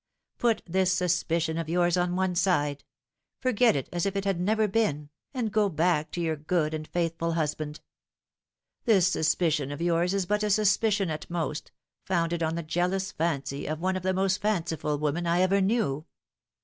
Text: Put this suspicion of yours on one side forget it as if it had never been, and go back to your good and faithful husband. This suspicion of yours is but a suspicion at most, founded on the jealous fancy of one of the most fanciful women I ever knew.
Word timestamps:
Put 0.39 0.63
this 0.65 0.91
suspicion 0.91 1.59
of 1.59 1.69
yours 1.69 1.95
on 1.95 2.15
one 2.15 2.33
side 2.33 2.83
forget 3.39 3.75
it 3.75 3.87
as 3.93 4.07
if 4.07 4.15
it 4.15 4.25
had 4.25 4.39
never 4.39 4.67
been, 4.67 5.11
and 5.31 5.51
go 5.51 5.69
back 5.69 6.09
to 6.13 6.21
your 6.21 6.35
good 6.37 6.73
and 6.73 6.87
faithful 6.87 7.33
husband. 7.33 7.81
This 8.85 9.07
suspicion 9.07 9.71
of 9.71 9.79
yours 9.79 10.15
is 10.15 10.25
but 10.25 10.41
a 10.41 10.49
suspicion 10.49 11.11
at 11.11 11.29
most, 11.29 11.71
founded 12.07 12.41
on 12.41 12.55
the 12.55 12.63
jealous 12.63 13.11
fancy 13.11 13.67
of 13.67 13.79
one 13.79 13.95
of 13.95 14.01
the 14.01 14.11
most 14.11 14.41
fanciful 14.41 14.97
women 14.97 15.27
I 15.27 15.41
ever 15.41 15.61
knew. 15.61 16.07